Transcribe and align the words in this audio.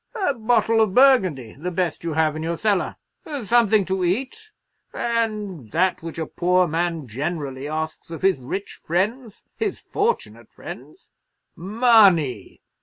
"A 0.27 0.33
bottle 0.33 0.81
of 0.81 0.95
Burgundy—the 0.95 1.69
best 1.69 2.03
you 2.03 2.13
have 2.13 2.35
in 2.35 2.41
your 2.41 2.57
cellar—something 2.57 3.85
to 3.85 4.03
eat, 4.03 4.49
and—that 4.95 6.01
which 6.01 6.17
a 6.17 6.25
poor 6.25 6.67
man 6.67 7.07
generally 7.07 7.67
asks 7.67 8.09
of 8.09 8.23
his 8.23 8.39
rich 8.39 8.79
friends—his 8.83 9.77
fortunate 9.77 10.49
friends—MONEY!" 10.49 12.63